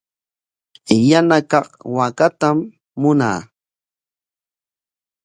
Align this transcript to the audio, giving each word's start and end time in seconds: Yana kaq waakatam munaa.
Yana 1.09 1.37
kaq 1.51 1.67
waakatam 1.95 2.57
munaa. 3.01 3.39